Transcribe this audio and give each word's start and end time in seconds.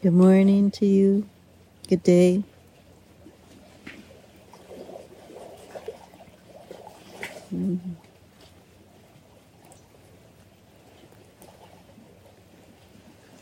Good 0.00 0.12
morning 0.12 0.70
to 0.72 0.86
you. 0.86 1.28
Good 1.88 2.04
day. 2.04 2.44
Mhm. 7.52 7.80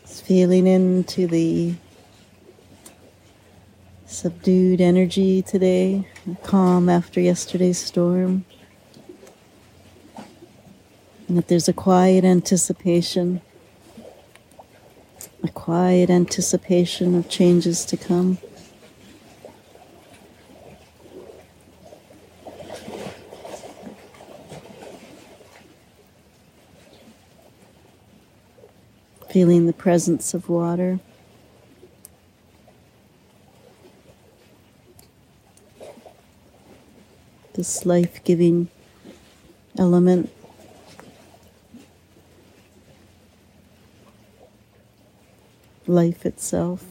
Just 0.07 0.23
feeling 0.25 0.67
into 0.67 1.27
the 1.27 1.75
subdued 4.07 4.81
energy 4.81 5.43
today, 5.43 6.09
calm 6.43 6.89
after 6.89 7.21
yesterday's 7.21 7.77
storm, 7.77 8.47
and 11.29 11.37
that 11.37 11.49
there's 11.49 11.69
a 11.69 11.75
quiet 11.75 12.25
anticipation, 12.25 13.43
a 15.47 15.53
quiet 15.53 16.11
anticipation 16.11 17.15
of 17.15 17.29
changes 17.29 17.85
to 17.85 17.97
come. 17.97 18.39
Feeling 29.31 29.67
the 29.67 29.73
presence 29.73 30.35
of 30.35 30.49
water. 30.49 30.99
this 37.57 37.87
life 37.87 38.23
giving 38.23 38.69
element. 39.79 40.31
Life 45.97 46.27
itself, 46.27 46.85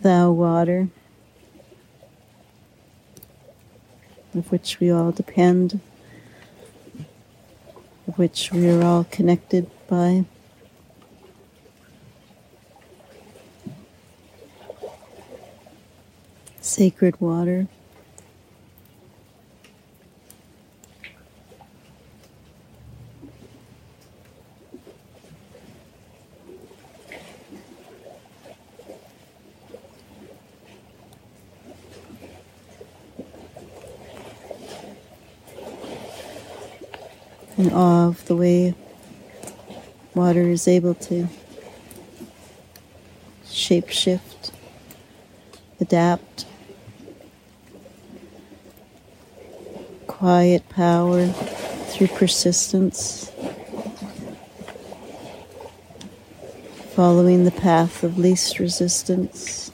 thou 0.00 0.30
water, 0.32 0.88
of 4.34 4.50
which 4.50 4.80
we 4.80 4.90
all 4.90 5.12
depend, 5.12 5.80
of 8.08 8.16
which 8.16 8.50
we 8.52 8.70
are 8.70 8.82
all 8.82 9.04
connected 9.04 9.70
by. 9.86 10.24
Sacred 16.62 17.20
water. 17.20 17.68
In 37.60 37.72
awe 37.74 38.08
of 38.08 38.24
the 38.24 38.34
way 38.34 38.74
water 40.14 40.48
is 40.48 40.66
able 40.66 40.94
to 40.94 41.28
shapeshift, 43.44 44.50
adapt, 45.78 46.46
quiet 50.06 50.66
power 50.70 51.26
through 51.26 52.06
persistence, 52.06 53.30
following 56.94 57.44
the 57.44 57.50
path 57.50 58.02
of 58.02 58.16
least 58.16 58.58
resistance. 58.58 59.69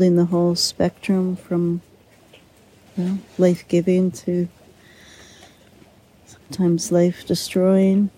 Holding 0.00 0.16
the 0.16 0.24
whole 0.24 0.54
spectrum 0.54 1.36
from 1.36 1.82
you 2.96 3.04
know, 3.04 3.18
life 3.36 3.68
giving 3.68 4.10
to 4.10 4.48
sometimes 6.24 6.90
life 6.90 7.26
destroying. 7.26 8.08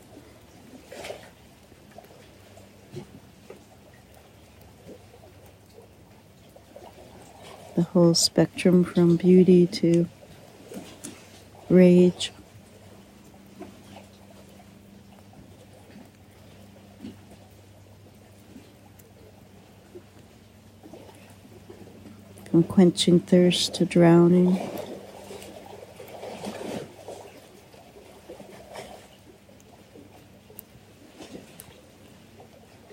The 7.74 7.82
whole 7.82 8.14
spectrum 8.14 8.84
from 8.84 9.16
beauty 9.16 9.66
to 9.66 10.08
rage. 11.68 12.30
From 22.52 22.62
quenching 22.62 23.18
thirst 23.18 23.72
to 23.72 23.86
drowning. 23.86 24.60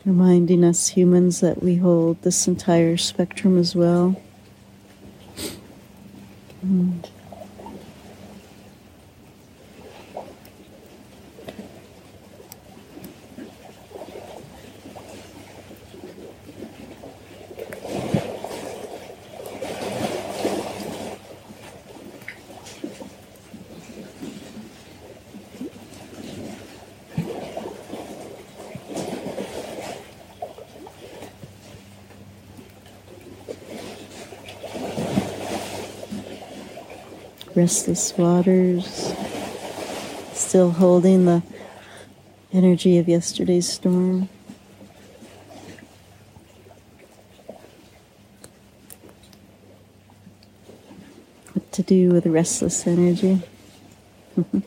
Reminding 0.06 0.64
us 0.64 0.88
humans 0.88 1.42
that 1.42 1.62
we 1.62 1.76
hold 1.76 2.22
this 2.22 2.48
entire 2.48 2.96
spectrum 2.96 3.58
as 3.58 3.76
well. 3.76 4.16
Mm. 6.66 7.06
Restless 37.60 38.18
waters, 38.18 39.14
still 40.32 40.72
holding 40.72 41.26
the 41.26 41.44
energy 42.54 42.98
of 42.98 43.10
yesterday's 43.10 43.68
storm. 43.68 44.30
What 51.52 51.70
to 51.74 51.84
do 51.84 52.12
with 52.12 52.26
restless 52.28 52.88
energy? 52.88 53.42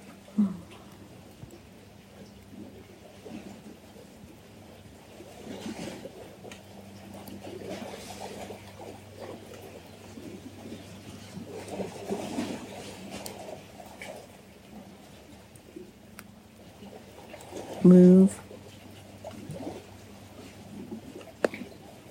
move, 17.85 18.41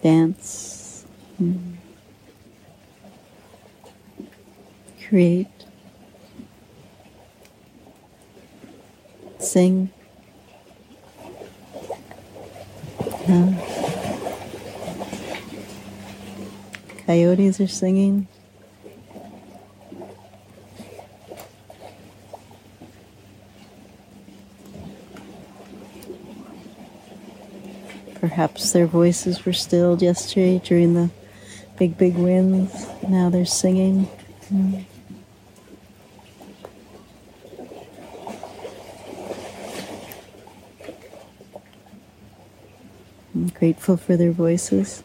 dance, 0.02 1.06
mm. 1.42 1.76
create, 5.08 5.48
sing. 9.40 9.92
Coyotes 17.06 17.60
are 17.60 17.68
singing. 17.68 18.28
Perhaps 28.22 28.72
their 28.72 28.86
voices 28.86 29.46
were 29.48 29.52
stilled 29.52 30.04
yesterday 30.04 30.62
during 30.64 30.94
the 30.94 31.10
big, 31.80 31.98
big 31.98 32.16
winds. 32.16 32.86
Now 33.10 33.32
they're 33.32 33.48
singing. 33.48 34.08
Mm. 34.54 34.86
I'm 43.34 43.48
grateful 43.48 43.98
for 43.98 44.16
their 44.16 44.32
voices, 44.32 45.02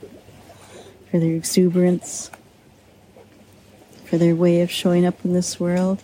for 1.10 1.18
their 1.18 1.34
exuberance, 1.34 2.30
for 4.04 4.18
their 4.18 4.36
way 4.36 4.60
of 4.60 4.70
showing 4.70 5.06
up 5.06 5.24
in 5.24 5.32
this 5.32 5.58
world. 5.58 6.02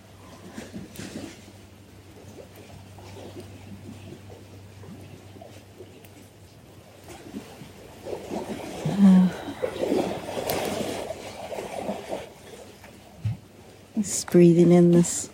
Just 14.03 14.33
breathing 14.33 14.73
in 14.73 14.91
this 14.91 15.31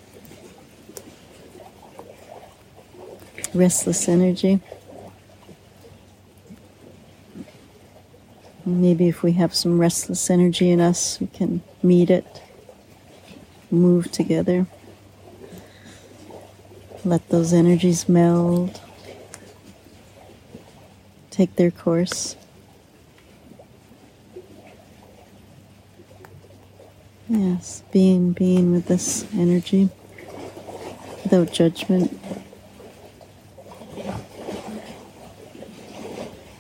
restless 3.55 4.07
energy. 4.11 4.61
Maybe 8.67 9.09
if 9.09 9.23
we 9.23 9.33
have 9.33 9.55
some 9.55 9.81
restless 9.81 10.29
energy 10.29 10.69
in 10.69 10.83
us, 10.83 11.19
we 11.19 11.29
can 11.29 11.63
meet 11.83 12.11
it, 12.11 12.43
move 13.71 14.13
together, 14.13 14.67
let 17.07 17.27
those 17.31 17.55
energies 17.55 18.07
meld, 18.07 18.83
take 21.31 21.57
their 21.57 21.71
course. 21.71 22.37
Yes, 27.31 27.83
being 27.93 28.33
being 28.33 28.73
with 28.73 28.87
this 28.87 29.27
energy 29.35 29.91
without 31.25 31.53
judgment. 31.53 32.19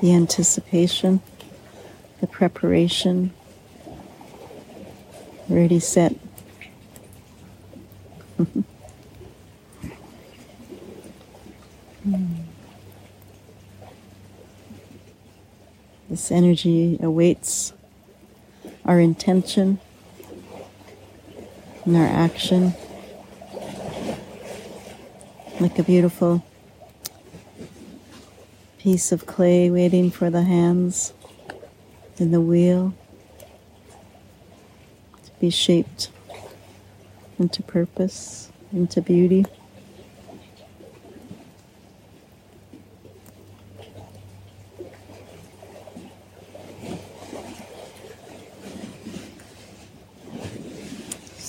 The 0.00 0.12
anticipation, 0.12 1.23
the 2.20 2.26
preparation, 2.26 3.32
ready, 5.49 5.81
set. 5.81 6.15
This 16.11 16.32
energy 16.32 16.99
awaits 17.03 17.75
our 18.87 18.99
intention 18.99 19.79
and 21.88 21.96
our 21.96 22.05
action 22.05 22.75
like 25.58 25.79
a 25.79 25.82
beautiful 25.82 26.44
piece 28.79 29.11
of 29.11 29.25
clay 29.25 29.70
waiting 29.70 30.11
for 30.11 30.29
the 30.29 30.43
hands 30.43 31.14
and 32.19 32.35
the 32.35 32.43
wheel 32.43 32.93
to 35.25 35.31
be 35.40 35.49
shaped 35.49 36.11
into 37.38 37.62
purpose, 37.62 38.52
into 38.70 39.00
beauty. 39.00 39.46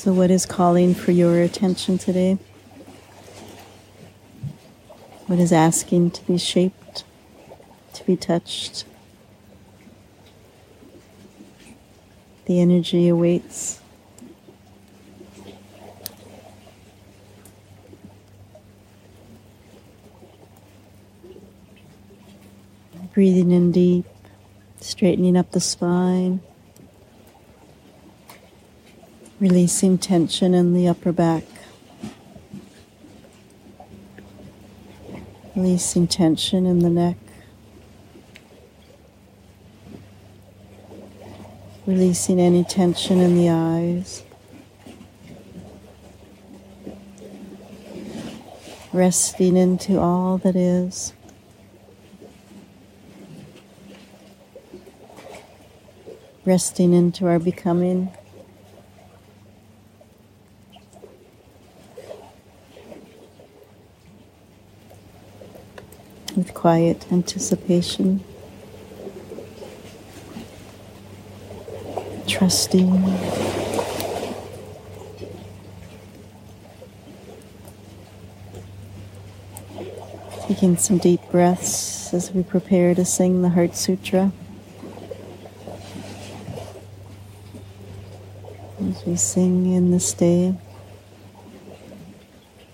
So, 0.09 0.15
what 0.15 0.31
is 0.31 0.47
calling 0.47 0.95
for 0.95 1.11
your 1.11 1.39
attention 1.43 1.99
today? 1.99 2.39
What 5.27 5.37
is 5.37 5.53
asking 5.53 6.09
to 6.09 6.25
be 6.25 6.39
shaped, 6.39 7.03
to 7.93 8.03
be 8.07 8.17
touched? 8.17 8.85
The 12.45 12.59
energy 12.59 13.07
awaits. 13.07 13.81
Breathing 23.13 23.51
in 23.51 23.71
deep, 23.71 24.07
straightening 24.81 25.37
up 25.37 25.51
the 25.51 25.59
spine. 25.59 26.41
Releasing 29.39 29.97
tension 29.97 30.53
in 30.53 30.73
the 30.73 30.89
upper 30.89 31.13
back. 31.13 31.45
Releasing 35.55 36.07
tension 36.07 36.65
in 36.65 36.79
the 36.79 36.89
neck. 36.89 37.15
Releasing 41.85 42.37
any 42.37 42.65
tension 42.65 43.21
in 43.21 43.37
the 43.37 43.49
eyes. 43.49 44.23
Resting 48.91 49.55
into 49.55 50.01
all 50.01 50.37
that 50.39 50.57
is. 50.57 51.13
Resting 56.43 56.91
into 56.91 57.25
our 57.25 57.39
becoming. 57.39 58.11
with 66.39 66.48
quiet 66.59 67.09
anticipation, 67.09 68.21
trusting. 72.27 73.01
Taking 80.47 80.75
some 80.75 80.97
deep 80.97 81.21
breaths 81.31 82.13
as 82.13 82.33
we 82.33 82.43
prepare 82.43 82.93
to 82.93 83.05
sing 83.05 83.41
the 83.41 83.47
Heart 83.47 83.73
Sutra. 83.77 84.33
As 88.81 89.05
we 89.05 89.15
sing 89.15 89.71
in 89.71 89.91
this 89.91 90.11
day, 90.11 90.55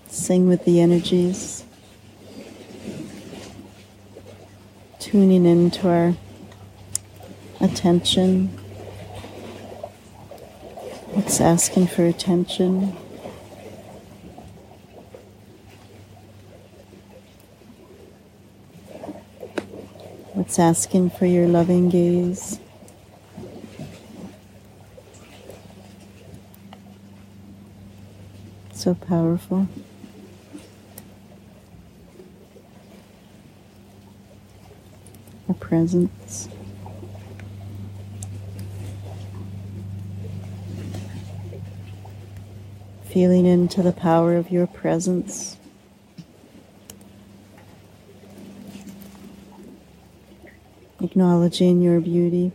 sing 0.08 0.48
with 0.48 0.64
the 0.64 0.80
energies. 0.80 1.65
Tuning 5.16 5.46
into 5.46 5.88
our 5.88 6.14
attention. 7.62 8.54
It's 11.14 11.40
asking 11.40 11.86
for 11.86 12.04
attention. 12.04 12.88
What's 20.34 20.58
asking 20.58 21.08
for 21.08 21.24
your 21.24 21.48
loving 21.48 21.88
gaze? 21.88 22.60
So 28.74 28.92
powerful. 28.92 29.66
Presence. 35.66 36.48
Feeling 43.06 43.46
into 43.46 43.82
the 43.82 43.90
power 43.90 44.36
of 44.36 44.52
your 44.52 44.68
presence. 44.68 45.56
Acknowledging 51.00 51.82
your 51.82 52.00
beauty. 52.00 52.52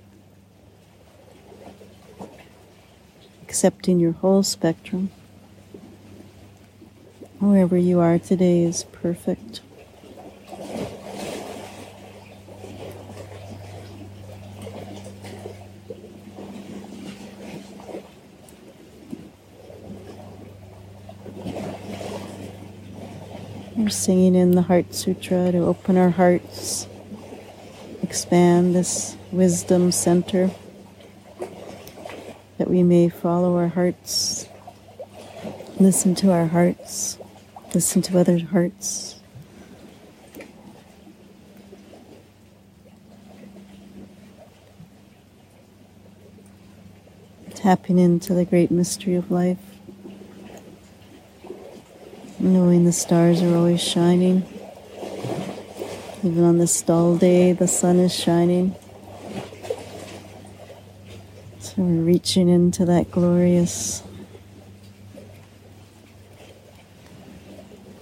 Accepting 3.43 3.99
your 3.99 4.13
whole 4.13 4.41
spectrum. 4.41 5.11
Wherever 7.39 7.75
you 7.75 7.99
are 7.99 8.19
today 8.19 8.63
is 8.63 8.85
perfect. 8.85 9.59
We're 23.81 23.89
singing 23.89 24.35
in 24.35 24.51
the 24.51 24.61
Heart 24.61 24.93
Sutra 24.93 25.51
to 25.51 25.57
open 25.57 25.97
our 25.97 26.11
hearts, 26.11 26.85
expand 28.03 28.75
this 28.75 29.17
wisdom 29.31 29.91
center, 29.91 30.51
that 32.59 32.69
we 32.69 32.83
may 32.83 33.09
follow 33.09 33.57
our 33.57 33.69
hearts, 33.69 34.47
listen 35.79 36.13
to 36.13 36.31
our 36.31 36.45
hearts, 36.45 37.17
listen 37.73 38.03
to 38.03 38.19
other 38.19 38.37
hearts. 38.37 39.19
tapping 47.55 47.97
into 47.97 48.35
the 48.35 48.45
great 48.45 48.69
mystery 48.69 49.15
of 49.15 49.31
life, 49.31 49.70
knowing 52.41 52.85
the 52.85 52.91
stars 52.91 53.41
are 53.43 53.55
always 53.55 53.81
shining. 53.81 54.43
Even 56.23 56.43
on 56.43 56.57
this 56.57 56.81
dull 56.81 57.15
day, 57.15 57.53
the 57.53 57.67
sun 57.67 57.99
is 57.99 58.13
shining. 58.13 58.75
So 61.59 61.73
we're 61.77 62.03
reaching 62.03 62.49
into 62.49 62.83
that 62.85 63.11
glorious 63.11 64.03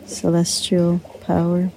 celestial 0.06 1.00
power. 1.22 1.72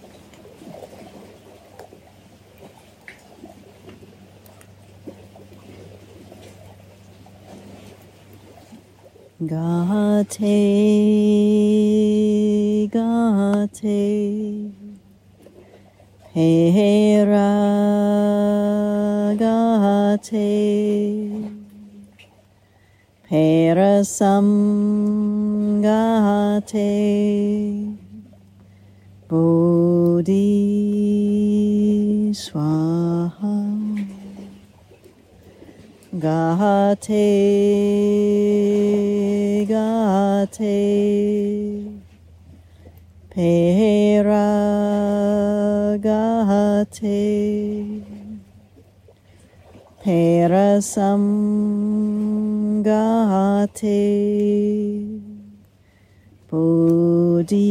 Gate, 9.45 10.39
Hera 16.43 17.53
gate, 19.39 20.43
Parasam 23.29 24.49
gate, 25.83 26.89
Bodhi 29.29 30.35
Swaha. 32.33 33.55
Gate, 36.19 37.25
gate, 39.67 40.93
Para 43.35 44.82
gate, 46.85 48.03
Parasam 50.03 51.23
gate, 52.83 53.87
Bodhi 56.51 57.63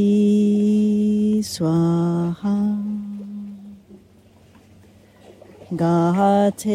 Swaha. 1.43 2.57
Gate, 5.75 6.67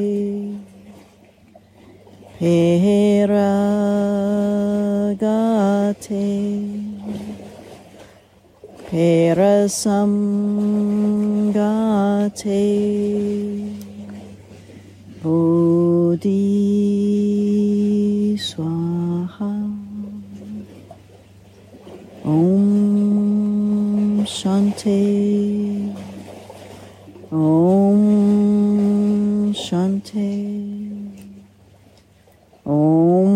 Para 2.39 3.51
gate, 5.19 6.70
Parasam 8.91 10.12
gate, 11.53 12.43
Bodhi 15.24 16.27
Swaha. 18.36 19.53
Om 22.25 24.25
Shanti. 24.25 25.95
Om 27.31 29.53
Shanti. 29.53 30.33
Om 32.65 33.29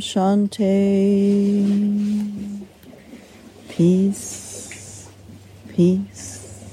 Shanti. 0.00 1.69
Peace, 3.80 5.08
peace, 5.70 6.68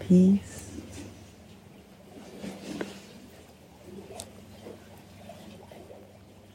peace. 0.00 0.80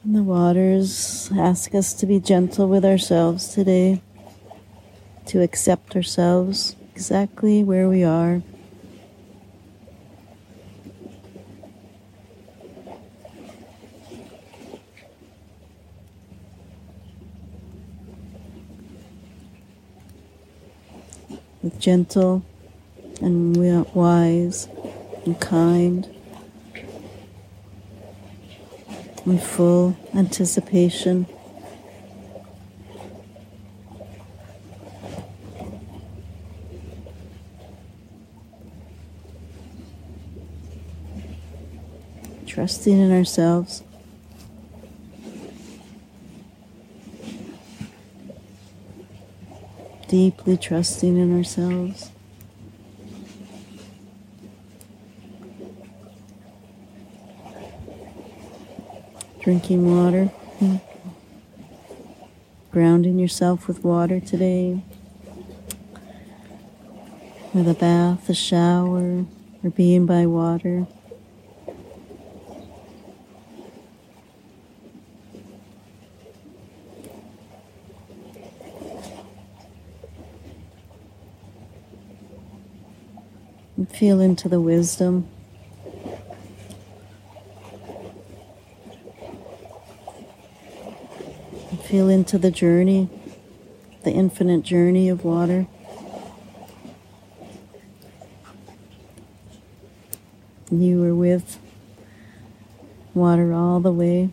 And 0.02 0.14
the 0.14 0.22
waters 0.22 1.30
ask 1.38 1.74
us 1.74 1.94
to 1.94 2.04
be 2.04 2.20
gentle 2.20 2.68
with 2.68 2.84
ourselves 2.84 3.48
today, 3.48 4.02
to 5.24 5.40
accept 5.40 5.96
ourselves 5.96 6.76
exactly 6.92 7.64
where 7.64 7.88
we 7.88 8.04
are. 8.04 8.42
Gentle 21.84 22.42
and 23.20 23.58
we 23.58 23.68
are 23.68 23.84
wise 23.92 24.68
and 25.26 25.38
kind 25.38 26.08
and 29.26 29.42
full 29.42 29.94
anticipation. 30.14 31.26
Trusting 42.46 42.98
in 42.98 43.12
ourselves. 43.12 43.82
Deeply 50.14 50.56
trusting 50.56 51.16
in 51.16 51.36
ourselves. 51.36 52.12
Drinking 59.40 59.90
water. 59.90 60.30
Grounding 62.70 63.18
yourself 63.18 63.66
with 63.66 63.82
water 63.82 64.20
today. 64.20 64.84
With 67.52 67.66
a 67.66 67.74
bath, 67.74 68.30
a 68.30 68.34
shower, 68.34 69.24
or 69.64 69.70
being 69.70 70.06
by 70.06 70.26
water. 70.26 70.86
And 83.76 83.90
feel 83.90 84.20
into 84.20 84.48
the 84.48 84.60
wisdom. 84.60 85.26
And 91.70 91.80
feel 91.80 92.08
into 92.08 92.38
the 92.38 92.50
journey, 92.50 93.08
the 94.04 94.12
infinite 94.12 94.62
journey 94.62 95.08
of 95.08 95.24
water. 95.24 95.66
You 100.70 101.00
were 101.00 101.14
with 101.14 101.58
water 103.14 103.52
all 103.52 103.80
the 103.80 103.92
way, 103.92 104.30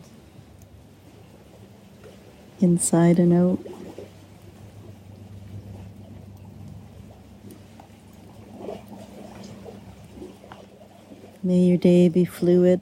inside 2.60 3.18
and 3.18 3.32
out. 3.32 3.71
May 11.44 11.58
your 11.58 11.76
day 11.76 12.08
be 12.08 12.24
fluid. 12.24 12.80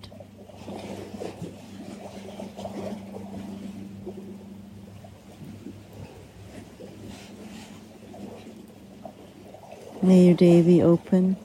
May 10.02 10.26
your 10.26 10.34
day 10.34 10.60
be 10.60 10.82
open. 10.82 11.38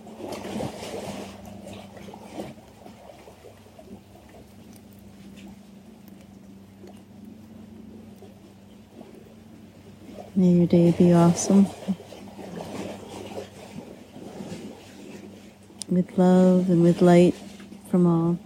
May 10.35 10.51
your 10.51 10.67
day 10.67 10.91
be 10.91 11.13
awesome. 11.13 11.67
With 15.95 16.17
love 16.17 16.69
and 16.69 16.83
with 16.83 17.01
light 17.01 17.35
from 17.89 18.05
all. 18.05 18.37